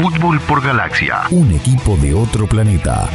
[0.00, 1.24] Fútbol por Galaxia.
[1.30, 3.06] Un equipo de otro planeta.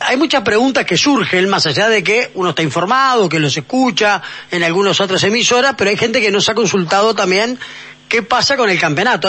[0.00, 4.20] Hay muchas preguntas que surgen, más allá de que uno está informado, que los escucha
[4.50, 7.56] en algunas otras emisoras, pero hay gente que nos ha consultado también
[8.08, 9.28] qué pasa con el campeonato.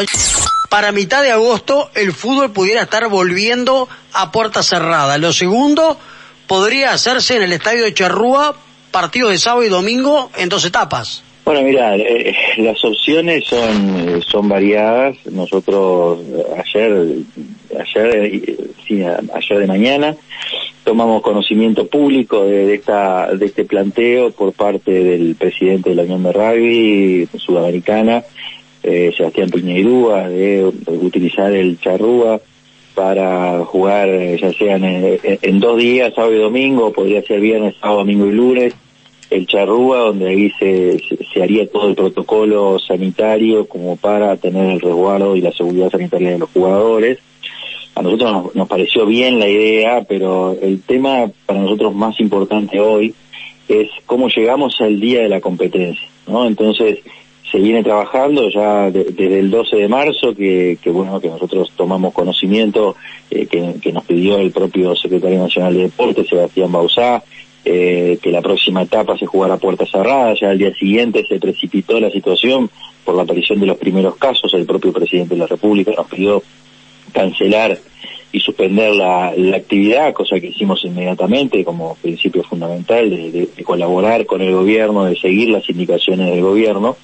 [0.72, 5.20] Para mitad de agosto el fútbol pudiera estar volviendo a puerta cerrada.
[5.20, 6.00] Lo segundo
[6.48, 8.56] podría hacerse en el estadio de Charrúa,
[8.90, 11.22] partido de sábado y domingo en dos etapas.
[11.46, 15.18] Bueno, mira, eh, las opciones son eh, son variadas.
[15.30, 17.18] Nosotros eh, ayer
[17.78, 18.42] ayer
[18.88, 20.16] sí, ayer de mañana
[20.86, 26.24] tomamos conocimiento público de, esta de este planteo por parte del presidente de la Unión
[26.24, 28.24] de Rugby Sudamericana,
[28.82, 32.40] Sebastián Piñeirúa, de, utilizar el charrúa
[32.96, 38.00] para jugar ya sea en, en, dos días, sábado y domingo, podría ser viernes, sábado,
[38.00, 38.76] domingo y lunes
[39.34, 41.00] el Charrúa, donde ahí se,
[41.34, 46.32] se, haría todo el protocolo sanitario como para tener el resguardo y la seguridad sanitaria
[46.32, 47.20] de los jugadores.
[47.96, 53.14] A nosotros nos, pareció bien la idea, pero el tema para nosotros más importante hoy
[53.68, 56.46] es cómo llegamos al día de la competencia, ¿no?
[56.46, 57.00] Entonces,
[57.52, 62.96] se viene trabajando ya desde el 12 de marzo, que, bueno, que nosotros tomamos conocimiento,
[63.30, 67.24] eh, que, nos pidió el propio secretario nacional de Deportes, Sebastián Bausá,
[67.66, 71.40] eh, que la próxima etapa se jugara a puertas cerradas, ya al día siguiente se
[71.40, 72.70] precipitó la situación
[73.04, 76.44] por la aparición de los primeros casos, el propio presidente de la República nos pidió
[77.12, 77.78] cancelar
[78.34, 84.54] y suspender la, actividad, cosa que hicimos inmediatamente como principio fundamental de, colaborar con el
[84.54, 86.98] gobierno, de seguir las indicaciones del gobierno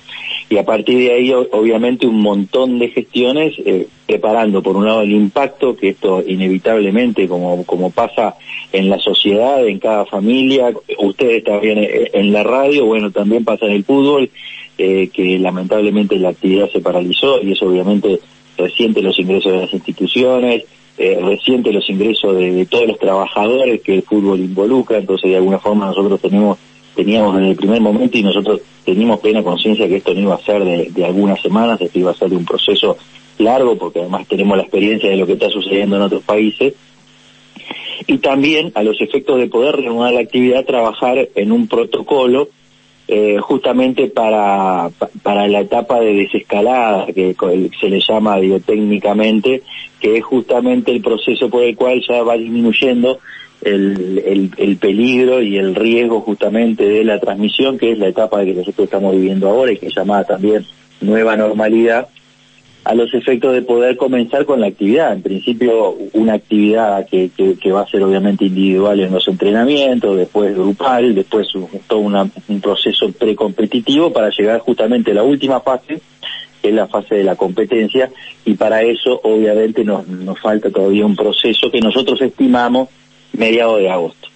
[0.49, 5.01] y a partir de ahí obviamente un montón de gestiones eh, preparando por un lado
[5.01, 8.35] el impacto que esto inevitablemente como como pasa
[8.73, 13.67] en la sociedad en cada familia ustedes también eh, en la radio bueno también pasa
[13.67, 14.31] en el fútbol
[14.79, 18.19] eh, que lamentablemente la actividad se paralizó y eso obviamente
[18.57, 20.63] resiente los ingresos de las instituciones
[20.97, 25.85] resiente los ingresos de todos los trabajadores que el fútbol involucra entonces de alguna forma
[25.85, 26.57] nosotros tenemos
[26.99, 30.43] teníamos en el primer momento y nosotros teníamos plena conciencia que esto no iba a
[30.43, 32.97] ser de, algunas semanas, esto iba a ser de un proceso
[33.37, 36.73] largo, porque además tenemos la experiencia de lo que está sucediendo en otros países,
[38.05, 42.49] y también a los efectos de poder reanudar la actividad, trabajar en un protocolo
[43.07, 44.89] eh, justamente para,
[45.23, 47.33] para la etapa de desescalada, que
[47.79, 49.63] se le llama digo, técnicamente,
[50.01, 53.19] que es justamente el proceso por el cual ya va disminuyendo
[53.61, 58.53] el, el, peligro y el riesgo justamente de la transmisión, que es la etapa que
[58.53, 60.65] nosotros estamos viviendo ahora y que es llamada también
[61.01, 62.07] nueva normalidad,
[62.85, 65.13] a los efectos de poder comenzar con la actividad.
[65.13, 67.29] En principio, una actividad que,
[67.71, 71.47] va a ser obviamente individual en los entrenamientos, después grupal, después
[71.87, 76.01] todo un proceso precompetitivo para llegar justamente a la última fase,
[76.61, 78.09] que es la fase de la competencia,
[78.45, 82.89] y para eso obviamente nos, nos falta todavía un proceso que nosotros estimamos
[83.33, 84.27] mediados de agosto.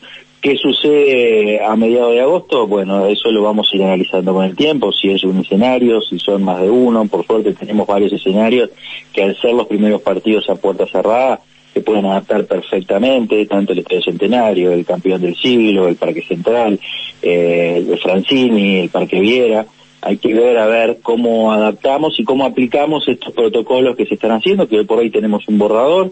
[0.41, 2.67] ¿Qué sucede a mediados de agosto?
[2.67, 6.19] Bueno, eso lo vamos a ir analizando con el tiempo, si es un escenario, si
[6.19, 8.69] son más de uno, por suerte tenemos varios escenarios
[9.13, 11.39] que al ser los primeros partidos a puerta cerrada
[11.73, 16.79] se pueden adaptar perfectamente, tanto el Estadio Centenario, el Campeón del Siglo, el Parque Central,
[17.21, 19.65] eh, el Francini, el Parque Viera,
[20.01, 24.31] hay que ver a ver cómo adaptamos y cómo aplicamos estos protocolos que se están
[24.31, 26.11] haciendo, que hoy por hoy tenemos un borrador,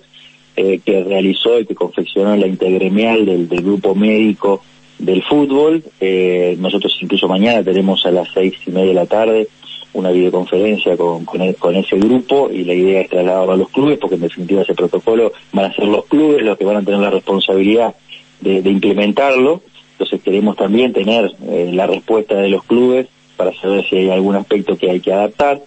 [0.61, 4.61] eh, que realizó y que confeccionó la intergremial del, grupo médico
[4.99, 5.83] del fútbol.
[5.99, 9.47] Eh, nosotros incluso mañana tenemos a las seis y media de la tarde
[9.93, 13.97] una videoconferencia con, con, e, ese grupo y la idea es trasladarlo a los clubes
[13.97, 16.99] porque en definitiva ese protocolo van a ser los clubes los que van a tener
[16.99, 17.95] la responsabilidad
[18.39, 19.63] de, implementarlo.
[19.93, 24.35] Entonces queremos también tener eh, la respuesta de los clubes para saber si hay algún
[24.35, 25.59] aspecto que hay que adaptar.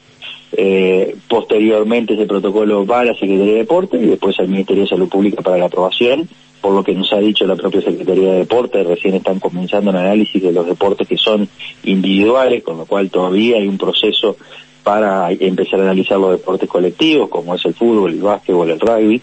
[0.57, 4.89] Eh, posteriormente ese protocolo va a la Secretaría de Deporte y después al Ministerio de
[4.89, 6.29] Salud Pública para la aprobación,
[6.61, 9.97] por lo que nos ha dicho la propia Secretaría de Deporte, recién están comenzando el
[9.97, 11.49] análisis de los deportes que son
[11.83, 14.37] individuales, con lo cual todavía hay un proceso
[14.85, 19.21] para empezar a analizar los deportes colectivos, como es el fútbol, el básquetbol, el rugby.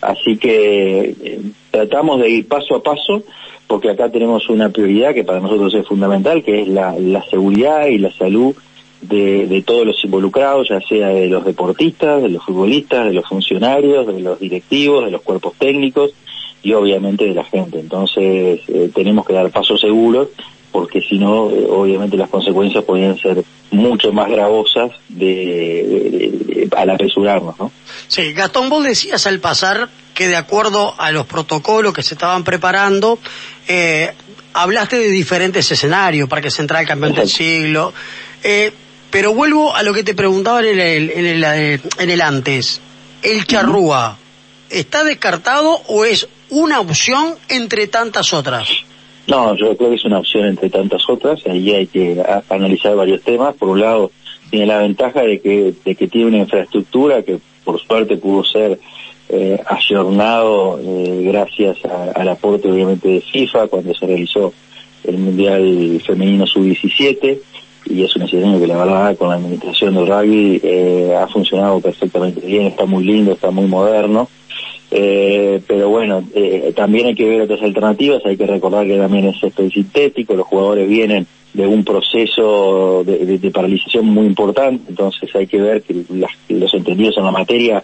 [0.00, 1.40] Así que eh,
[1.72, 3.24] tratamos de ir paso a paso,
[3.66, 7.86] porque acá tenemos una prioridad que para nosotros es fundamental, que es la, la seguridad
[7.86, 8.54] y la salud
[9.00, 13.26] de, de, todos los involucrados, ya sea de los deportistas, de los futbolistas, de los
[13.26, 16.12] funcionarios, de los directivos, de los cuerpos técnicos
[16.62, 17.78] y obviamente de la gente.
[17.78, 20.28] Entonces eh, tenemos que dar pasos seguros
[20.72, 27.58] porque si no, eh, obviamente las consecuencias podrían ser mucho más gravosas de, al apresurarnos,
[27.58, 27.72] ¿no?
[28.06, 32.44] Sí, Gastón, vos decías al pasar que de acuerdo a los protocolos que se estaban
[32.44, 33.18] preparando,
[33.66, 34.12] eh,
[34.54, 37.92] hablaste de diferentes escenarios, Parque Central, Campeón del Siglo,
[38.42, 38.72] eh,
[39.10, 42.80] pero vuelvo a lo que te preguntaba en el, en el, en el antes.
[43.22, 44.18] ¿El charrúa
[44.70, 48.68] está descartado o es una opción entre tantas otras?
[49.26, 51.40] No, yo creo que es una opción entre tantas otras.
[51.46, 53.54] Ahí hay que analizar varios temas.
[53.56, 54.10] Por un lado,
[54.50, 58.78] tiene la ventaja de que, de que tiene una infraestructura que por suerte pudo ser
[59.28, 64.54] eh, ayornado eh, gracias al aporte obviamente de FIFA cuando se realizó
[65.04, 67.38] el Mundial Femenino Sub-17
[67.88, 71.80] y es un escenario que la verdad con la administración del rugby eh, ha funcionado
[71.80, 74.28] perfectamente bien, está muy lindo, está muy moderno.
[74.90, 79.26] Eh, pero bueno, eh, también hay que ver otras alternativas, hay que recordar que también
[79.26, 85.46] es césped sintético, los jugadores vienen de un proceso de, paralización muy importante, entonces hay
[85.46, 86.04] que ver que
[86.48, 87.82] los entendidos en la materia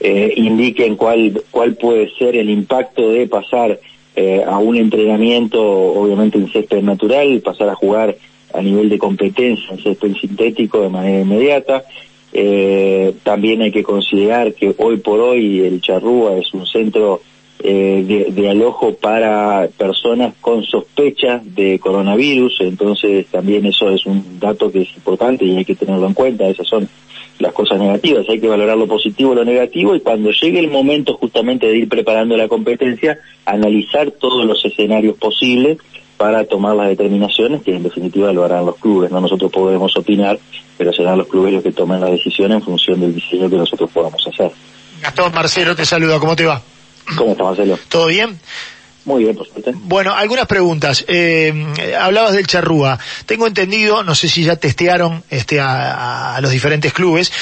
[0.00, 3.78] eh, indiquen cuál, cuál puede ser el impacto de pasar
[4.16, 8.16] eh, a un entrenamiento, obviamente en césped natural, pasar a jugar
[8.52, 11.84] a nivel de competencia en sintético de manera inmediata.
[12.32, 17.20] Eh, también hay que considerar que hoy por hoy el Charrúa es un centro
[17.64, 24.72] eh, de, alojo para personas con sospechas de coronavirus, entonces también eso es un dato
[24.72, 26.88] que es importante y hay que tenerlo en cuenta, esas son
[27.38, 30.70] las cosas negativas, hay que valorar lo positivo y lo negativo y cuando llegue el
[30.70, 35.78] momento justamente de ir preparando la competencia, analizar todos los escenarios posibles
[36.22, 40.38] para tomar las determinaciones que en definitiva lo harán los clubes, no nosotros podemos opinar,
[40.78, 43.90] pero serán los clubes los que tomen la decisión en función del diseño que nosotros
[43.92, 44.52] podamos hacer.
[45.00, 46.62] Gastón Marcelo te saluda, ¿cómo te va?
[47.16, 47.76] ¿Cómo está Marcelo?
[47.88, 48.38] ¿Todo bien?
[49.04, 49.72] Muy bien, por suerte.
[49.74, 51.04] Bueno, algunas preguntas.
[51.08, 51.52] Eh,
[52.00, 53.00] hablabas del charrúa.
[53.26, 57.32] Tengo entendido, no sé si ya testearon este, a, los diferentes clubes,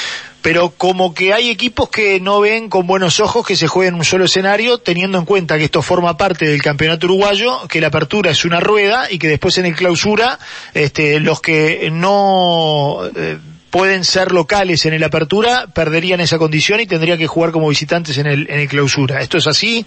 [0.43, 3.95] pero como que hay equipos que no ven con buenos ojos que se juegue en
[3.95, 7.89] un solo escenario, teniendo en cuenta que esto forma parte del campeonato uruguayo, que la
[7.89, 10.39] apertura es una rueda y que después en el clausura,
[10.75, 13.39] este, los que no eh,
[13.71, 18.19] pueden ser locales en el apertura perderían esa condición y tendrían que jugar como visitantes
[18.19, 19.21] en el, en el clausura.
[19.21, 19.85] ¿Esto es así?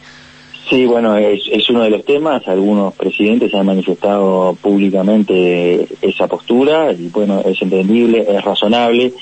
[0.69, 2.47] Sí, bueno, es, es uno de los temas.
[2.47, 9.13] Algunos presidentes han manifestado públicamente esa postura y bueno, es entendible, es razonable.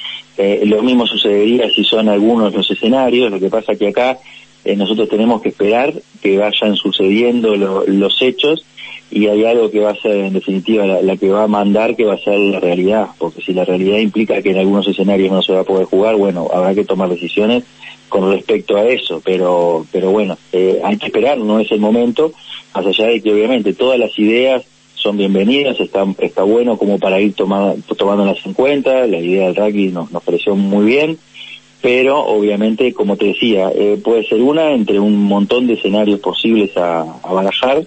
[0.44, 3.30] Eh, lo mismo sucedería si son algunos los escenarios.
[3.30, 4.18] Lo que pasa que acá
[4.66, 8.66] eh, nosotros tenemos que esperar que vayan sucediendo los hechos
[9.12, 12.06] y hay algo que va a ser en definitiva la, que va a mandar que
[12.06, 15.44] va a ser la realidad, porque si la realidad implica que en algunos escenarios no
[15.44, 17.64] se va a poder jugar, bueno, habrá que tomar decisiones
[18.10, 22.34] con respecto a eso, pero pero bueno, eh, hay que esperar, no es el momento,
[22.74, 24.64] más allá de que obviamente todas las ideas
[25.01, 29.56] son bienvenidas, está, está bueno como para ir tomando, tomándolas en cuenta, la idea del
[29.56, 31.18] rugby nos, pareció muy bien,
[31.81, 36.75] pero obviamente, como te decía, eh, puede ser una entre un montón de escenarios posibles
[36.77, 37.83] a, a barajar,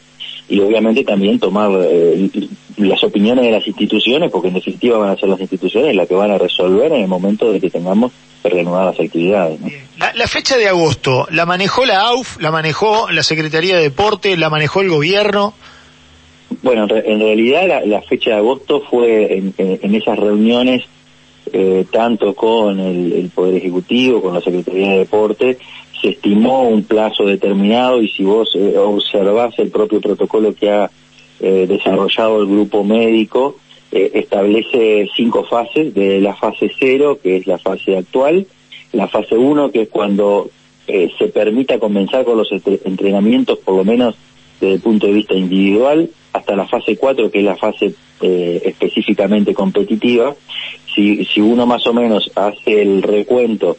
[0.49, 2.28] y obviamente también tomar eh,
[2.76, 6.14] las opiniones de las instituciones, porque en definitiva van a ser las instituciones las que
[6.14, 8.12] van a resolver en el momento de que tengamos
[8.43, 9.58] que reanudar las actividades.
[9.99, 14.50] La, fecha de agosto, ¿la manejó la AUF, la manejó la Secretaría de Deporte, la
[14.50, 15.55] manejó el gobierno?
[16.64, 20.82] Bueno, en realidad la, fecha de agosto fue en, esas reuniones
[21.52, 25.58] eh, tanto con el, Poder Ejecutivo, con la Secretaría de Deporte,
[26.00, 30.90] se estimó un plazo determinado y si vos eh, observás el propio protocolo que ha
[31.40, 33.56] eh, desarrollado el grupo médico,
[33.93, 38.46] eh, establece cinco fases, de la fase cero, que es la fase actual,
[38.93, 40.49] la fase uno, que es cuando
[40.87, 44.17] se permita comenzar con los entrenamientos, por lo menos
[44.60, 49.55] desde el punto de vista individual, hasta la fase cuatro, que es la fase específicamente
[49.55, 50.34] competitiva.
[50.94, 53.76] Si, si uno más o menos hace el recuento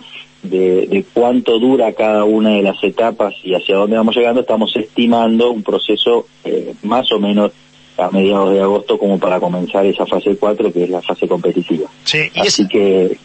[0.50, 5.52] de, cuánto dura cada una de las etapas y hacia dónde vamos llegando, estamos estimando
[5.52, 7.52] un proceso eh, más o menos
[7.98, 11.90] a mediados de agosto como para comenzar esa fase 4 que es la fase competitiva.
[12.04, 13.18] Sí, y Así que,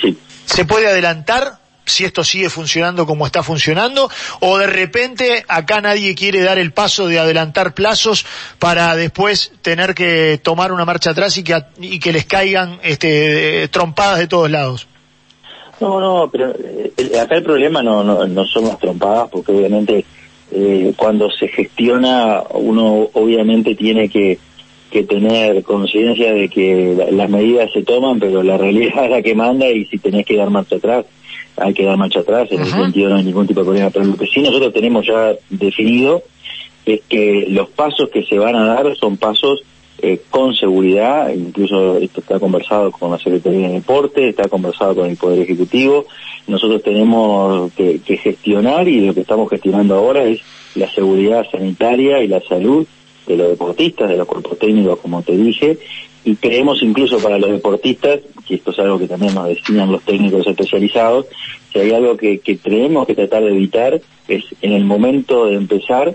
[0.00, 0.16] sí.
[0.44, 1.57] ¿Se puede adelantar
[1.88, 6.72] si esto sigue funcionando como está funcionando o de repente acá nadie quiere dar el
[6.72, 8.26] paso de adelantar plazos
[8.58, 13.68] para después tener que tomar una marcha atrás y que, y que les caigan este,
[13.68, 14.86] trompadas de todos lados?
[15.80, 20.04] No, no, pero eh, acá el problema no, no, no son las trompadas, porque obviamente
[20.50, 24.38] eh, cuando se gestiona uno obviamente tiene que,
[24.90, 29.34] que tener conciencia de que las medidas se toman, pero la realidad es la que
[29.34, 31.04] manda y si tenés que dar marcha atrás,
[31.60, 33.90] hay que dar marcha atrás, en ese sentido no hay ningún tipo de problema.
[33.90, 36.22] Pero lo que sí nosotros tenemos ya definido
[36.86, 39.62] es que los pasos que se van a dar son pasos
[40.00, 45.10] eh, con seguridad, incluso esto está conversado con la Secretaría de Deporte, está conversado con
[45.10, 46.06] el Poder Ejecutivo.
[46.46, 50.40] Nosotros tenemos que, gestionar y lo que estamos gestionando ahora es
[50.76, 52.86] la seguridad sanitaria y la salud
[53.26, 55.78] de los deportistas, de los cuerpos técnicos, como te dije,
[56.24, 60.02] y creemos incluso para los deportistas, que esto es algo que también nos decían los
[60.02, 61.26] técnicos especializados,
[61.72, 65.54] si hay algo que, que tenemos que tratar de evitar es en el momento de
[65.54, 66.14] empezar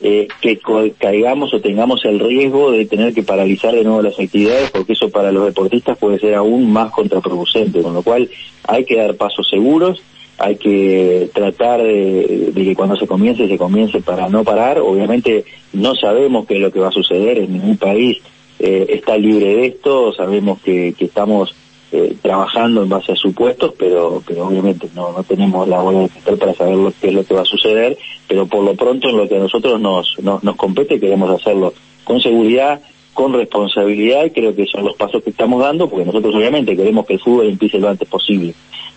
[0.00, 0.60] eh, que
[0.98, 5.08] caigamos o tengamos el riesgo de tener que paralizar de nuevo las actividades, porque eso
[5.08, 8.28] para los deportistas puede ser aún más contraproducente, con lo cual
[8.66, 10.02] hay que dar pasos seguros,
[10.36, 14.80] hay que tratar de, que cuando se comience, se comience para no parar.
[14.80, 18.18] Obviamente no sabemos qué es lo que va a suceder, en ningún país
[18.66, 21.54] eh, está libre de esto, sabemos que, estamos
[21.92, 26.08] eh, trabajando en base a supuestos, pero, pero obviamente no, no tenemos la bola de
[26.08, 29.10] cristal para saber lo, qué es lo que va a suceder, pero por lo pronto
[29.10, 32.80] en lo que a nosotros nos, nos, nos compete queremos hacerlo con seguridad,
[33.12, 37.04] con responsabilidad y creo que son los pasos que estamos dando, porque nosotros obviamente queremos
[37.04, 38.54] que el fútbol empiece lo antes posible,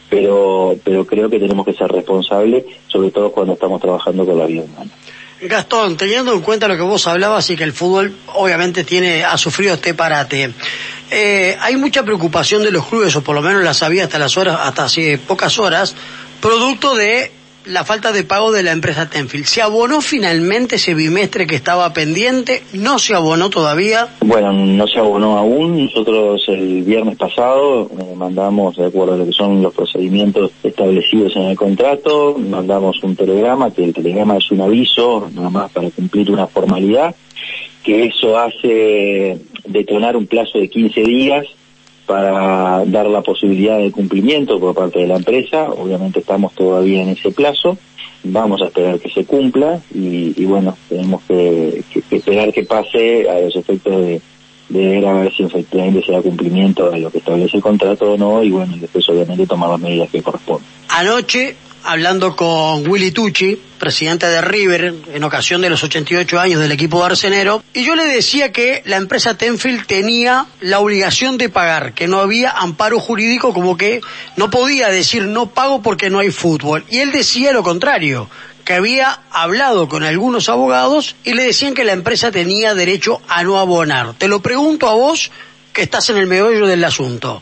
[0.09, 4.45] pero, pero creo que tenemos que ser responsables, sobre todo cuando estamos trabajando con la
[4.45, 4.91] vida humana.
[5.41, 9.38] Gastón, teniendo en cuenta lo que vos hablabas y que el fútbol obviamente tiene ha
[9.38, 10.51] sufrido este parate,
[11.12, 14.36] eh, hay mucha preocupación de los clubes, o por lo menos las había hasta las
[14.36, 15.96] horas, hasta hace pocas horas,
[16.41, 17.32] producto de
[17.67, 19.45] la falta de pago de la empresa Tenfield.
[19.45, 22.63] ¿Se abonó finalmente ese bimestre que estaba pendiente?
[22.74, 24.09] ¿No se abonó todavía?
[24.21, 25.86] Bueno, no se abonó aún.
[25.86, 31.36] Nosotros el viernes pasado eh, mandamos, de acuerdo a lo que son los procedimientos establecidos
[31.36, 35.89] en el contrato, mandamos un telegrama, que el telegrama es un aviso, nada más para
[35.91, 37.15] cumplir una formalidad,
[37.83, 41.45] que eso hace detonar un plazo de 15 días
[42.07, 45.69] para dar la posibilidad de cumplimiento por parte de la empresa.
[45.69, 47.77] Obviamente estamos todavía en ese plazo.
[48.23, 53.55] Vamos a esperar que se cumpla y, bueno, tenemos que, esperar que pase a los
[53.55, 54.21] efectos de,
[54.69, 58.17] ver a ver si efectivamente se da cumplimiento de lo que establece el contrato o
[58.17, 60.67] no y bueno, después obviamente tomar las medidas que corresponden.
[60.89, 61.55] Anoche
[61.88, 67.00] hablando con Willy Tucci, presidente de River, en ocasión de los 88 años del equipo
[67.00, 71.94] de Arsenero, y yo le decía que la empresa Tenfield tenía la obligación de pagar,
[71.94, 74.01] que no había amparo jurídico, como que
[74.36, 76.84] no podía decir no pago porque no hay fútbol.
[76.89, 78.29] Y él decía lo contrario,
[78.65, 83.46] que había hablado con algunos abogados y le decían que la empresa tenía derecho a
[83.46, 84.13] no abonar.
[84.15, 85.32] Te lo pregunto a vos,
[85.72, 87.41] que estás en el meollo del asunto.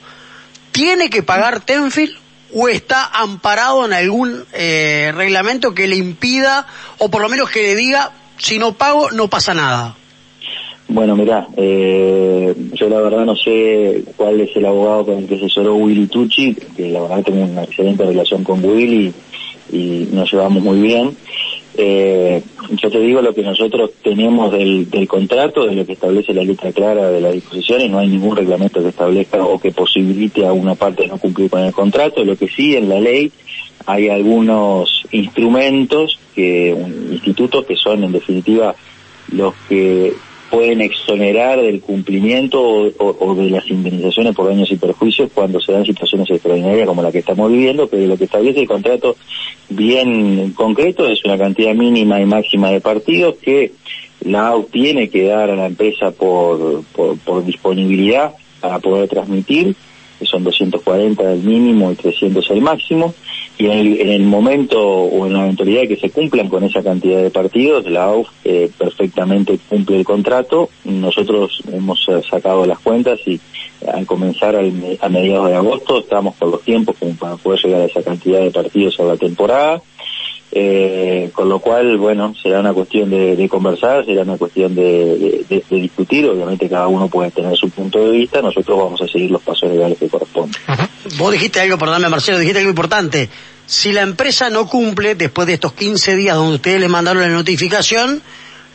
[0.71, 2.24] ¿Tiene que pagar Tenfield
[2.55, 6.65] o está amparado en algún eh, reglamento que le impida
[6.97, 9.95] o por lo menos que le diga si no pago no pasa nada?
[10.87, 15.35] Bueno, mirá, eh, yo la verdad no sé cuál es el abogado con el que
[15.35, 19.11] asesoró Willy Tucci, que la verdad tengo una excelente relación con Willy
[19.71, 21.17] y nos llevamos muy bien.
[21.77, 22.41] Eh,
[22.71, 26.43] yo te digo lo que nosotros tenemos del, del contrato, de lo que establece la
[26.43, 30.53] letra clara de las disposiciones, no hay ningún reglamento que establezca o que posibilite a
[30.53, 33.31] una parte no cumplir con el contrato, lo que sí en la ley
[33.85, 36.69] hay algunos instrumentos, que
[37.11, 38.75] institutos que son en definitiva
[39.31, 40.13] los que
[40.49, 45.85] pueden exonerar del cumplimiento o, de las indemnizaciones por daños y perjuicios cuando se dan
[45.85, 49.15] situaciones extraordinarias como la que estamos viviendo, pero lo que establece el contrato
[49.69, 53.71] bien concreto es una cantidad mínima y máxima de partidos que
[54.21, 59.75] la AU tiene que dar a la empresa por, por disponibilidad para poder transmitir
[60.19, 63.13] que son 240 el mínimo y 300 el máximo,
[63.57, 67.29] y en el, momento o en la eventualidad que se cumplan con esa cantidad de
[67.29, 70.69] partidos, la AUF eh, perfectamente cumple el contrato.
[70.83, 73.39] Nosotros hemos eh, sacado las cuentas y
[73.87, 77.85] al comenzar a mediados de agosto estamos por los tiempos como para poder llegar a
[77.85, 79.81] esa cantidad de partidos a la temporada.
[80.51, 86.25] Eh, con lo cual, bueno, será una cuestión de, conversar, será una cuestión de, discutir,
[86.27, 89.69] obviamente cada uno puede tener su punto de vista, nosotros vamos a seguir los pasos
[89.69, 90.55] legales que corresponden.
[91.17, 93.29] Vos dijiste algo, perdóname Marcelo, dijiste algo importante.
[93.65, 97.29] Si la empresa no cumple después de estos 15 días donde ustedes le mandaron la
[97.29, 98.21] notificación,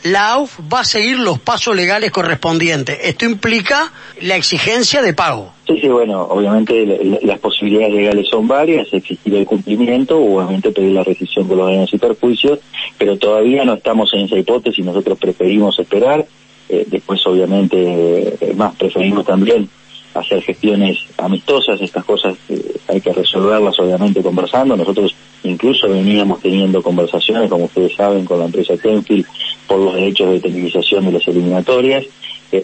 [0.04, 2.99] la AUF va a seguir los pasos legales correspondientes.
[3.02, 5.52] Esto implica la exigencia de pago.
[5.66, 11.04] Sí, sí, bueno, obviamente las posibilidades legales son varias, existir el cumplimiento, obviamente pedir la
[11.04, 12.59] rescisión de los daños y perjuicios,
[12.99, 16.26] pero todavía no estamos en esa hipótesis, nosotros preferimos esperar,
[16.69, 19.69] eh, después obviamente, eh, más preferimos también
[20.14, 25.14] hacer gestiones amistosas, estas cosas eh, hay que resolverlas obviamente conversando, nosotros
[25.45, 29.26] incluso veníamos teniendo conversaciones, como ustedes saben, con la empresa Tenfield
[29.71, 32.05] por los derechos de televisación de las eliminatorias,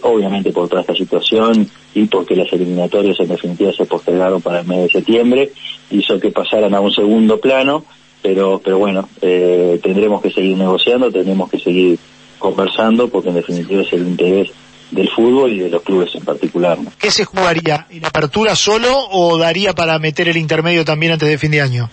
[0.03, 4.67] obviamente por toda esta situación y porque las eliminatorias en definitiva se postergaron para el
[4.67, 5.53] mes de septiembre,
[5.89, 7.85] hizo que pasaran a un segundo plano,
[8.23, 11.97] pero, pero bueno, eh, tendremos que seguir negociando, tendremos que seguir
[12.41, 14.51] conversando porque en definitiva es el interés
[14.91, 16.77] del fútbol y de los clubes en particular.
[16.99, 17.87] ¿Qué se jugaría?
[17.89, 21.89] ¿En apertura solo o daría para meter el intermedio también antes de fin de año?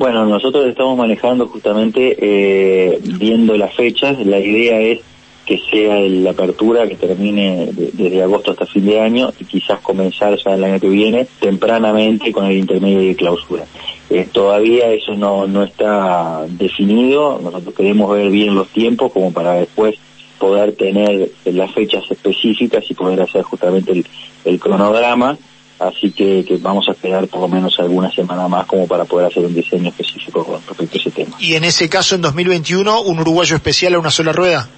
[0.00, 4.18] Bueno, nosotros estamos manejando justamente eh, viendo las fechas.
[4.24, 5.00] La idea es
[5.44, 10.38] que sea la apertura que termine desde agosto hasta fin de año y quizás comenzar
[10.42, 13.66] ya el año que viene tempranamente con el intermedio de clausura.
[14.08, 19.52] Eh, todavía eso no, no está definido, nosotros queremos ver bien los tiempos como para
[19.52, 19.96] después
[20.38, 24.06] poder tener las fechas específicas y poder hacer justamente el,
[24.46, 25.36] el cronograma,
[25.80, 29.26] así que, que, vamos a esperar por lo menos alguna semana más como para poder
[29.26, 31.36] hacer un diseño específico con respecto a ese tema.
[31.40, 34.68] ¿Y en ese caso, en 2021, un uruguayo especial a una sola rueda?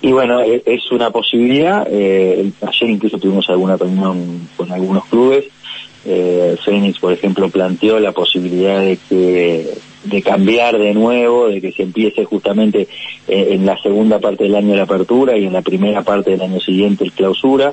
[0.00, 1.86] Y bueno, e, es una posibilidad.
[1.90, 5.46] Eh, ayer incluso tuvimos alguna reunión con algunos clubes.
[6.04, 9.68] Eh, Fénix, por ejemplo, planteó la posibilidad de que
[10.04, 12.88] de cambiar de nuevo, de que se empiece justamente
[13.28, 16.42] eh, en la segunda parte del año la apertura y en la primera parte del
[16.42, 17.72] año siguiente el clausura.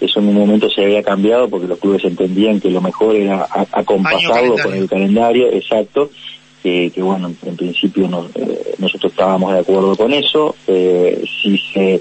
[0.00, 3.46] Eso en un momento se había cambiado porque los clubes entendían que lo mejor era
[3.72, 6.10] acompasarlo con el calendario, exacto,
[6.62, 10.54] que, que bueno, en principio no, eh, nosotros estábamos de acuerdo con eso.
[10.66, 12.00] Eh, si se,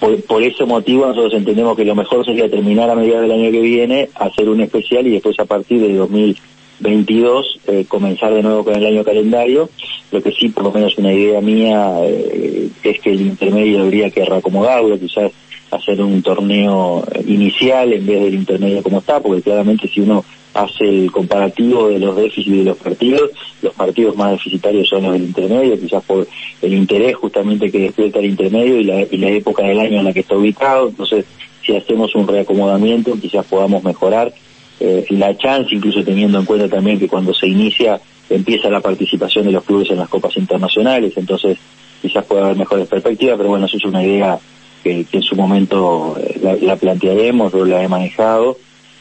[0.00, 3.50] por, por, ese motivo nosotros entendemos que lo mejor sería terminar a mediados del año
[3.50, 8.64] que viene, hacer un especial y después a partir de 2022 eh, comenzar de nuevo
[8.64, 9.70] con el año calendario.
[10.10, 14.10] Lo que sí, por lo menos una idea mía, eh, es que el intermedio habría
[14.10, 15.32] que reacomodarlo, quizás
[15.76, 20.84] hacer un torneo inicial en vez del intermedio como está, porque claramente si uno hace
[20.84, 25.24] el comparativo de los déficits de los partidos, los partidos más deficitarios son los del
[25.24, 26.26] intermedio, quizás por
[26.62, 30.04] el interés justamente que despierta el intermedio y la, y la época del año en
[30.04, 31.24] la que está ubicado, entonces
[31.66, 34.32] si hacemos un reacomodamiento quizás podamos mejorar
[34.80, 38.00] eh, la chance, incluso teniendo en cuenta también que cuando se inicia
[38.30, 41.58] empieza la participación de los clubes en las copas internacionales, entonces
[42.00, 44.38] quizás pueda haber mejores perspectivas, pero bueno, eso es una idea
[44.84, 48.58] que, que en su momento eh, la, la plantearemos, yo la he manejado,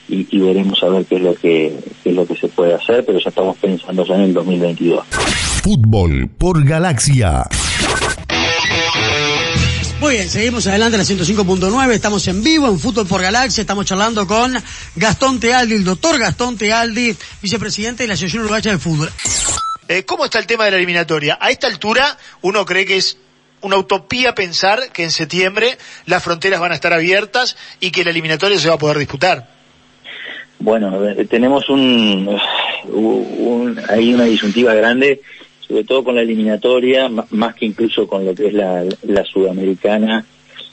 [0.08, 1.74] y, y, veremos a ver qué es lo que
[2.04, 5.06] qué es lo que se puede hacer, pero ya estamos pensando ya en el 2022.
[5.64, 7.44] Fútbol por Galaxia.
[10.02, 13.86] Muy bien, seguimos adelante en la 105.9, estamos en vivo en Fútbol por Galaxia, estamos
[13.86, 14.54] charlando con
[14.98, 19.10] Gastón Tealdi, el doctor Gastón Tealdi, vicepresidente de la Asociación Uruguaya de Fútbol.
[19.88, 21.38] Eh, ¿Cómo está el tema de la eliminatoria?
[21.40, 23.18] A esta altura uno cree que es
[23.64, 28.12] una utopía pensar que en septiembre las fronteras van a estar abiertas y que la
[28.12, 29.48] eliminatoria se va a poder disputar.
[30.60, 30.98] Bueno,
[31.30, 32.40] tenemos un,
[32.88, 35.22] un, ahí una disyuntiva grande,
[35.60, 40.26] sobre todo con la eliminatoria, más que incluso con lo que es la, la sudamericana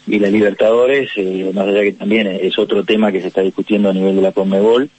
[0.07, 3.91] y la Libertadores, eh, más allá que también es otro tema que se está discutiendo
[3.91, 4.91] a nivel de la Conmebol,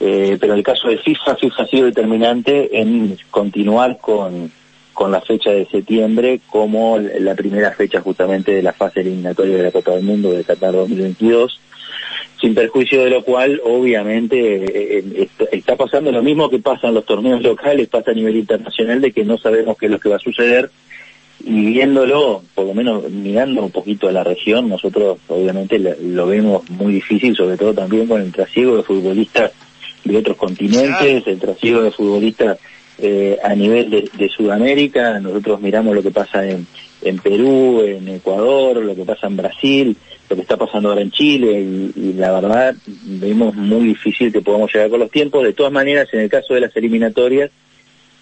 [0.00, 4.50] eh, pero el caso de FIFA, FIFA ha sido determinante en continuar con,
[4.92, 9.62] con la fecha de septiembre como la primera fecha justamente de la fase eliminatoria de
[9.64, 11.60] la Copa del Mundo de Qatar 2022
[12.42, 17.06] sin perjuicio de lo cual, obviamente, eh, está pasando lo mismo que pasa en los
[17.06, 20.16] torneos locales, pasa a nivel internacional, de que no sabemos qué es lo que va
[20.16, 20.68] a suceder,
[21.44, 26.68] y viéndolo, por lo menos mirando un poquito a la región, nosotros obviamente lo vemos
[26.68, 29.52] muy difícil, sobre todo también con el trasiego de futbolistas
[30.04, 32.58] de otros continentes, el trasiego de futbolistas
[33.02, 36.66] eh, a nivel de, de, Sudamérica, nosotros miramos lo que pasa en,
[37.18, 39.96] Perú, en Ecuador, lo que pasa en Brasil,
[40.30, 44.40] lo que está pasando ahora en Chile y, y, la verdad vemos muy difícil que
[44.40, 45.42] podamos llegar con los tiempos.
[45.42, 47.50] De todas maneras, en el caso de las eliminatorias,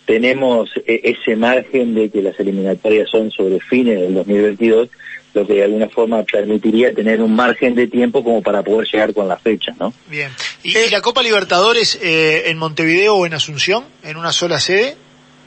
[0.06, 4.88] tenemos e ese margen de que las eliminatorias son sobre fines del 2022,
[5.34, 9.14] lo que de alguna forma permitiría tener un margen de tiempo como para poder llegar
[9.14, 9.92] con la fecha, ¿no?
[10.08, 10.30] Bien.
[10.62, 14.96] ¿Y, y la Copa Libertadores eh, en Montevideo o en Asunción, en una sola sede?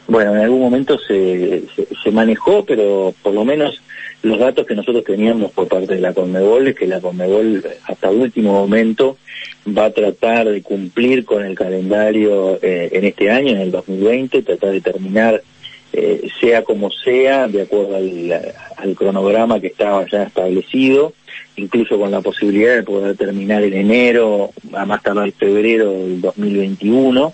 [0.07, 3.81] Bueno, en algún momento se, se, se manejó, pero por lo menos
[4.23, 8.09] los datos que nosotros teníamos por parte de la Conmebol es que la Conmebol hasta
[8.09, 9.17] el último momento
[9.67, 14.41] va a tratar de cumplir con el calendario eh, en este año, en el 2020,
[14.43, 15.43] tratar de terminar,
[15.93, 21.13] eh, sea como sea, de acuerdo al, cronograma que estaba ya establecido,
[21.55, 27.33] incluso con la posibilidad de poder terminar en enero, a más tardar febrero del 2021.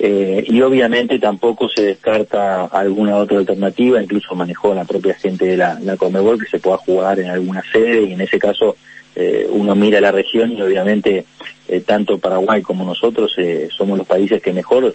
[0.00, 5.56] Eh, y obviamente tampoco se descarta alguna otra alternativa, incluso manejó la propia gente de
[5.56, 8.76] la, la Comebol que se pueda jugar en alguna sede y en ese caso
[9.20, 11.24] eh, uno mira la región y obviamente
[11.66, 14.94] eh, tanto Paraguay como nosotros eh, somos los países que mejor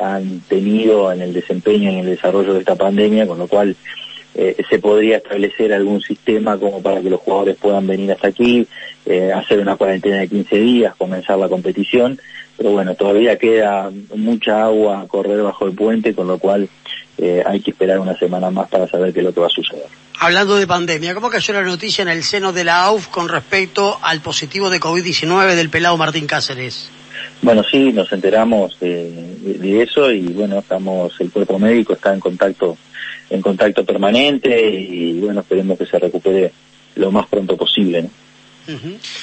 [0.00, 3.74] han tenido en el desempeño y en el desarrollo de esta pandemia, con lo cual
[4.34, 8.66] eh, se podría establecer algún sistema como para que los jugadores puedan venir hasta aquí,
[9.06, 12.18] eh, hacer una cuarentena de 15 días, comenzar la competición,
[12.56, 16.68] pero bueno, todavía queda mucha agua a correr bajo el puente, con lo cual
[17.18, 19.50] eh, hay que esperar una semana más para saber qué es lo que va a
[19.50, 19.86] suceder.
[20.18, 23.98] Hablando de pandemia, ¿cómo cayó la noticia en el seno de la AUF con respecto
[24.02, 26.90] al positivo de COVID-19 del pelado Martín Cáceres?
[27.42, 32.14] Bueno, sí, nos enteramos de, de, de, eso y bueno, estamos, el cuerpo médico está
[32.14, 32.76] en contacto,
[33.30, 36.52] en contacto permanente y bueno, esperemos que se recupere
[36.96, 38.02] lo más pronto posible.
[38.02, 38.10] ¿no?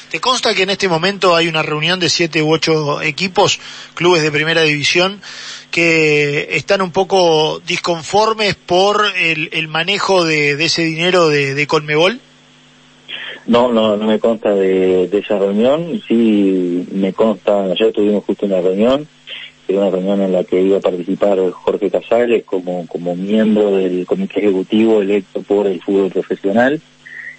[0.10, 3.60] ¿Te consta que en este momento hay una reunión de siete u ocho equipos,
[3.96, 5.20] clubes de primera división,
[5.72, 12.20] que están un poco disconformes por el, manejo de, ese dinero de, de, Conmebol?
[13.48, 16.00] No, no, no me consta de, esa reunión.
[16.08, 19.08] Sí, me consta, ayer tuvimos justo una reunión,
[19.78, 24.40] una reunión en la que iba a participar Jorge Casales como, como miembro del comité
[24.40, 26.82] ejecutivo electo por el fútbol profesional.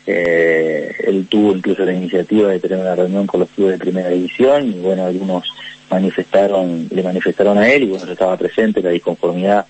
[0.07, 4.09] Eh, él tuvo incluso la iniciativa de tener una reunión con los clubes de primera
[4.09, 5.45] división y bueno, algunos
[5.90, 9.66] manifestaron, le manifestaron a él y bueno, estaba presente la disconformidad,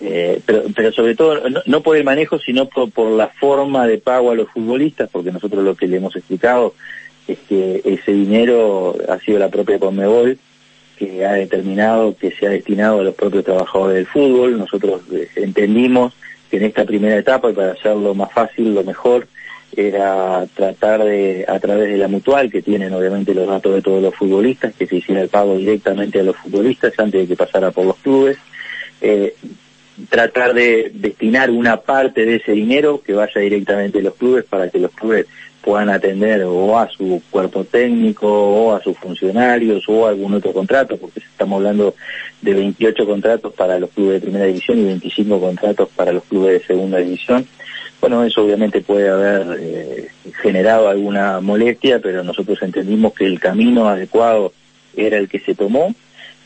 [0.00, 3.98] eh, pero, pero sobre todo no, por el manejo, sino por, por la forma de
[3.98, 6.74] pago a los futbolistas, porque nosotros lo que le hemos explicado
[7.28, 10.38] es que ese dinero ha sido la propia Conmebol
[10.98, 14.58] que ha determinado que se ha destinado a los propios trabajadores del fútbol.
[14.58, 16.14] Nosotros eh, entendimos
[16.50, 19.26] que en esta primera etapa, y para hacerlo más fácil, lo mejor,
[19.76, 24.02] era tratar de, a través de la mutual, que tienen obviamente los datos de todos
[24.02, 27.70] los futbolistas, que se hiciera el pago directamente a los futbolistas antes de que pasara
[27.70, 28.38] por los clubes,
[29.00, 29.34] eh,
[30.08, 34.70] tratar de destinar una parte de ese dinero que vaya directamente a los clubes para
[34.70, 35.26] que los clubes
[35.66, 40.52] puedan atender o a su cuerpo técnico o a sus funcionarios o a algún otro
[40.52, 41.96] contrato, porque estamos hablando
[42.40, 46.60] de 28 contratos para los clubes de primera división y 25 contratos para los clubes
[46.60, 47.44] de segunda división.
[48.00, 50.08] Bueno, eso obviamente puede haber eh,
[50.40, 54.52] generado alguna molestia, pero nosotros entendimos que el camino adecuado
[54.96, 55.92] era el que se tomó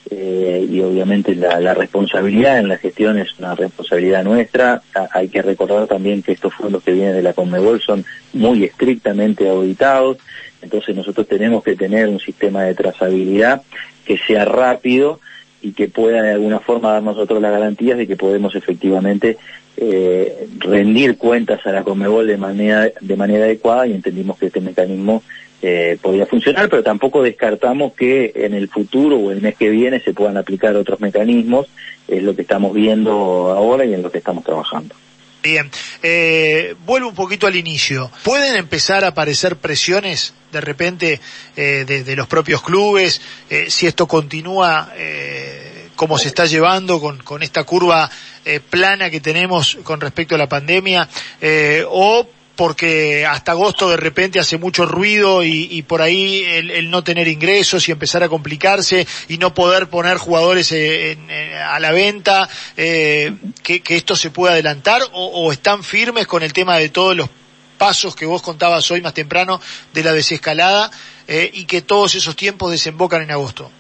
[0.09, 4.83] eh, y obviamente la, responsabilidad en la gestión es una responsabilidad nuestra.
[5.13, 9.49] hay que recordar también que estos fondos que vienen de la Conmebol son muy estrictamente
[9.49, 10.19] auditados,
[10.63, 13.63] entonces nosotros tenemos que tener un sistema de trazabilidad
[14.05, 15.21] que sea rápido
[15.63, 19.37] y que pueda de alguna forma dar nosotros las garantías de que podemos efectivamente
[19.77, 24.61] eh, rendir cuentas a la Comebol de manera, de manera adecuada y entendimos que este
[24.61, 25.23] mecanismo
[25.63, 30.01] eh, podía funcionar, pero tampoco descartamos que en el futuro o el mes que viene
[30.01, 31.67] se puedan aplicar otros mecanismos,
[32.09, 33.13] es lo que estamos viendo
[33.51, 34.95] ahora y en lo que estamos trabajando.
[35.43, 35.71] Bien,
[36.03, 38.11] eh, vuelvo un poquito al inicio.
[38.25, 41.21] ¿Pueden empezar a aparecer presiones de repente
[41.57, 47.19] eh, de, los propios clubes eh, si esto continúa eh, como se está llevando con,
[47.19, 48.11] con esta curva
[48.47, 51.07] eh, plana que tenemos con respecto a la pandemia
[51.43, 52.27] eh, o
[52.61, 57.89] porque hasta agosto de repente hace mucho ruido y, por ahí el, no tener ingresos
[57.89, 64.15] y empezar a complicarse y no poder poner jugadores a la venta, eh, que, esto
[64.15, 67.31] se pueda adelantar o, están firmes con el tema de todos los
[67.79, 69.59] pasos que vos contabas hoy más temprano
[69.95, 70.91] de la desescalada
[71.29, 73.71] eh, y que todos esos tiempos desembocan en agosto.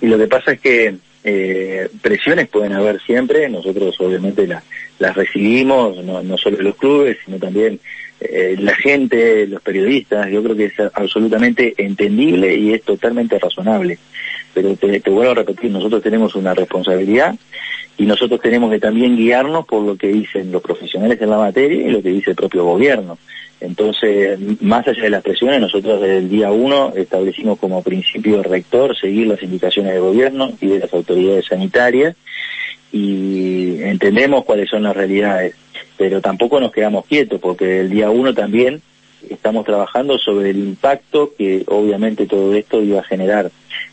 [0.00, 4.64] Y lo que pasa es que eh, presiones pueden haber siempre, nosotros obviamente la,
[4.98, 7.80] las recibimos, no, no solo los clubes, sino también
[8.20, 13.98] eh, la gente, los periodistas, yo creo que es absolutamente entendible y es totalmente razonable.
[14.54, 17.34] Pero te, te, vuelvo a repetir, nosotros tenemos una responsabilidad
[17.98, 21.86] y nosotros tenemos que también guiarnos por lo que dicen los profesionales en la materia
[21.86, 23.18] y lo que dice el propio gobierno.
[23.60, 28.96] Entonces, más allá de las presiones, nosotros desde el día uno establecimos como principio rector
[28.96, 32.16] seguir las indicaciones del gobierno y de las autoridades sanitarias
[32.92, 35.54] y entendemos cuáles son las realidades,
[35.96, 38.82] pero tampoco nos quedamos quietos porque el día uno también
[39.28, 43.50] estamos trabajando sobre el impacto que obviamente todo esto iba a generar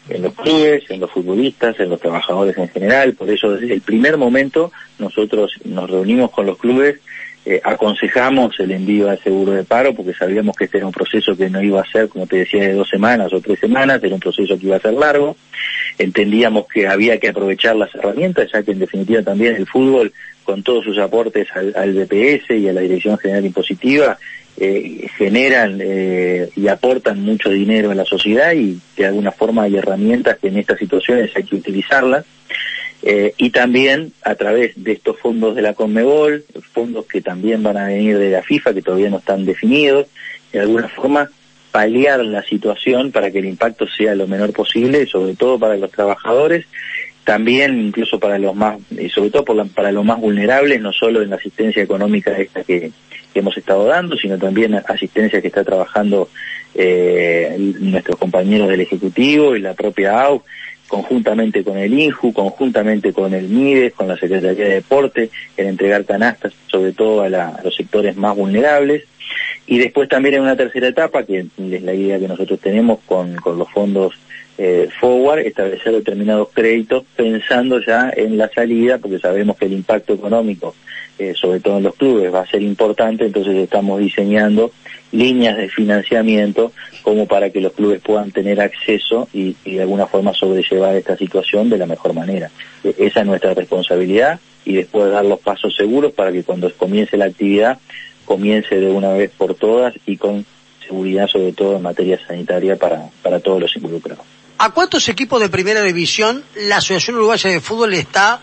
[0.09, 3.13] en los clubes, en los futbolistas, en los trabajadores en general.
[3.13, 6.99] Por eso desde el primer momento nosotros nos reunimos con los clubes,
[7.45, 11.35] eh, aconsejamos el envío al seguro de paro porque sabíamos que este era un proceso
[11.35, 14.15] que no iba a ser, como te decía, de dos semanas o tres semanas, era
[14.15, 15.35] un proceso que iba a ser largo
[15.97, 20.63] entendíamos que había que aprovechar las herramientas, ya que en definitiva también el fútbol, con
[20.63, 24.17] todos sus aportes al, al BPS y a la Dirección General Impositiva,
[24.57, 29.77] eh, generan eh, y aportan mucho dinero a la sociedad y de alguna forma hay
[29.77, 32.25] herramientas que en estas situaciones hay que utilizarlas.
[33.05, 37.75] Eh, y también a través de estos fondos de la Conmebol, fondos que también van
[37.75, 40.07] a venir de la FIFA, que todavía no están definidos,
[40.53, 41.29] de alguna forma
[41.71, 45.91] paliar la situación para que el impacto sea lo menor posible, sobre todo para los
[45.91, 46.65] trabajadores,
[47.25, 51.31] también incluso para los más, y sobre todo para los más vulnerables, no solo en
[51.31, 52.91] la asistencia económica esta que,
[53.35, 56.29] hemos estado dando, sino también asistencia que está trabajando
[56.75, 60.43] eh, nuestros compañeros del Ejecutivo y la propia AU,
[60.93, 66.05] conjuntamente con el INJU, conjuntamente con el MIDES, con la Secretaría de Deporte, en entregar
[66.05, 67.29] canastas, sobre todo a
[67.63, 69.05] los sectores más vulnerables.
[69.65, 73.37] Y después también en una tercera etapa, que es la idea que nosotros tenemos con,
[73.37, 74.13] con los fondos
[74.59, 80.13] eh, forward, establecer determinados créditos pensando ya en la salida, porque sabemos que el impacto
[80.13, 80.75] económico,
[81.17, 84.71] eh, sobre todo en los clubes, va a ser importante, entonces estamos diseñando
[85.13, 86.73] líneas de financiamiento
[87.03, 91.69] como para que los clubes puedan tener acceso y, de alguna forma sobrellevar esta situación
[91.69, 92.49] de la mejor manera.
[92.83, 97.15] E- esa es nuestra responsabilidad y después dar los pasos seguros para que cuando comience
[97.15, 97.77] la actividad
[98.25, 100.45] comience de una vez por todas y con
[100.85, 104.25] seguridad sobre todo en materia sanitaria para, para todos los involucrados.
[104.57, 108.39] ¿A cuántos equipos de primera división la Asociación Uruguaya de Fútbol está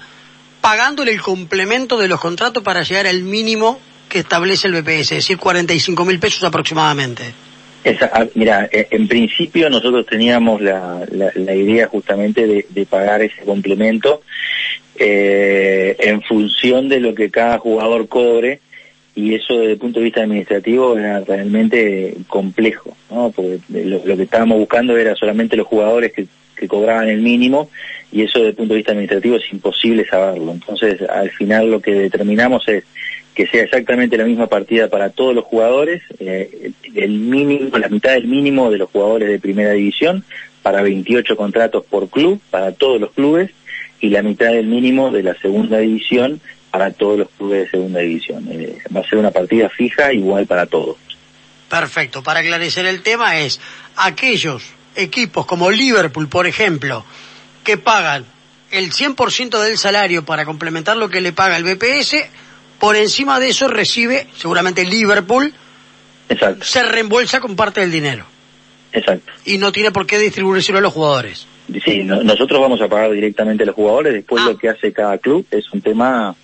[0.60, 3.80] pagándole el complemento de los contratos para llegar al mínimo
[4.10, 7.22] que establece el BPS, es decir, 45 mil pesos aproximadamente?
[7.82, 13.22] Esa, ah, mira, eh, en principio nosotros teníamos la, la, la idea justamente de, pagar
[13.22, 14.22] ese complemento
[14.96, 18.60] eh, en función de lo que cada jugador cobre
[19.14, 23.30] y eso desde el punto de vista administrativo era realmente complejo, ¿no?
[23.30, 27.70] Porque lo, lo que estábamos buscando era solamente los jugadores que, que cobraban el mínimo
[28.12, 30.52] y eso desde el punto de vista administrativo es imposible saberlo.
[30.52, 32.84] Entonces, al final lo que determinamos es
[33.40, 38.12] que sea exactamente la misma partida para todos los jugadores, eh, el mínimo, la mitad
[38.12, 40.24] del mínimo de los jugadores de primera división,
[40.62, 43.50] para 28 contratos por club, para todos los clubes,
[43.98, 48.00] y la mitad del mínimo de la segunda división para todos los clubes de segunda
[48.00, 48.46] división.
[48.50, 50.98] Eh, va a ser una partida fija igual para todos.
[51.70, 52.22] Perfecto.
[52.22, 53.58] Para aclarecer el tema es
[53.96, 54.64] aquellos
[54.96, 57.06] equipos como Liverpool, por ejemplo,
[57.64, 58.26] que pagan
[58.70, 62.16] el 100% del salario para complementar lo que le paga el BPS,
[62.80, 65.52] por encima de eso recibe, seguramente Liverpool,
[66.28, 66.64] Exacto.
[66.64, 68.24] se reembolsa con parte del dinero.
[68.92, 69.30] Exacto.
[69.44, 71.46] Y no tiene por qué distribuírselo a los jugadores.
[71.84, 74.50] Sí, no, nosotros vamos a pagar directamente a los jugadores, después Ah.
[74.50, 76.34] lo que hace cada club es un tema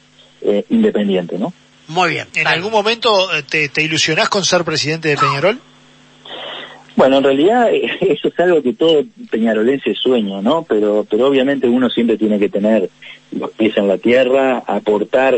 [0.43, 1.53] eh, independiente, ¿no?
[1.89, 2.29] Muy bien.
[2.35, 2.57] ¿En Dale.
[2.57, 5.59] algún momento eh, te, te ilusionás con ser presidente de Peñarol?
[6.95, 7.69] Bueno, en realidad
[8.01, 10.65] eso es algo que todo peñarolense sueña, ¿no?
[10.69, 12.89] Pero, pero obviamente uno siempre tiene que tener
[13.33, 15.35] los pies en la tierra, aportar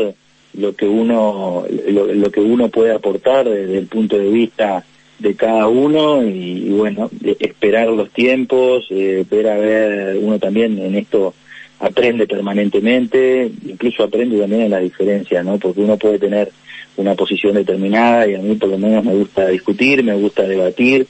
[0.53, 4.83] lo que uno, lo, que uno puede aportar desde el punto de vista
[5.19, 10.79] de cada uno y, bueno, de- esperar los tiempos, eh, ver a ver, uno también
[10.79, 11.33] en esto
[11.79, 15.57] aprende permanentemente, incluso aprende también en las diferencias, ¿no?
[15.57, 16.51] Porque uno puede tener
[16.97, 21.07] una posición determinada y a mí por lo menos me gusta discutir, me gusta debatir,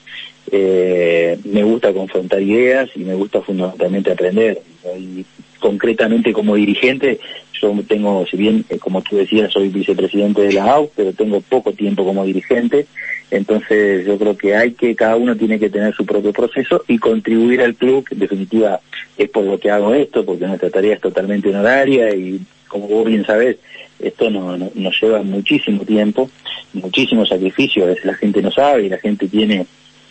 [0.51, 4.61] eh, me gusta confrontar ideas y me gusta fundamentalmente aprender.
[4.99, 5.25] Y
[5.59, 7.19] concretamente como dirigente,
[7.61, 11.41] yo tengo, si bien, eh, como tú decías, soy vicepresidente de la AU, pero tengo
[11.41, 12.85] poco tiempo como dirigente,
[13.31, 16.97] entonces yo creo que hay que, cada uno tiene que tener su propio proceso y
[16.97, 18.79] contribuir al club, en definitiva
[19.17, 23.05] es por lo que hago esto, porque nuestra tarea es totalmente honoraria y como vos
[23.05, 23.57] bien sabés,
[23.99, 26.29] esto no- nos lleva muchísimo tiempo,
[26.73, 29.65] muchísimo sacrificio, a veces la gente no sabe y la gente tiene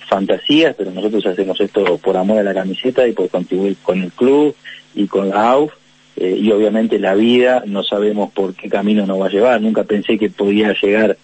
[0.09, 4.11] fantasías, pero nosotros hacemos esto por amor a la camiseta y por contribuir con el
[4.13, 4.55] club
[4.95, 5.73] y con la AUF,
[6.21, 9.85] eh, y obviamente la vida no sabemos por qué camino nos va a llevar, nunca
[9.85, 11.17] pensé que podía llegar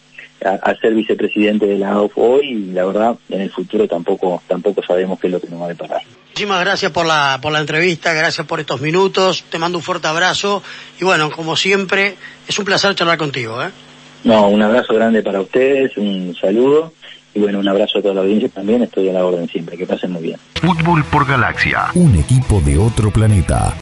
[0.44, 4.42] a, a ser vicepresidente de la AUF hoy y la verdad en el futuro tampoco
[4.46, 6.02] tampoco sabemos qué es lo que nos va a deparar.
[6.34, 10.08] Muchísimas gracias por la, por la entrevista, gracias por estos minutos, te mando un fuerte
[10.08, 10.64] abrazo
[11.00, 12.16] y bueno, como siempre,
[12.48, 13.62] es un placer charlar contigo.
[13.62, 13.70] ¿eh?
[14.24, 16.92] No, un abrazo grande para ustedes, un saludo
[17.34, 19.86] y bueno, un abrazo a toda la audiencia también, estoy a la orden siempre, que
[19.86, 20.40] pasen muy bien.
[20.54, 21.86] Fútbol por Galaxia.
[21.94, 23.72] Un equipo de otro planeta.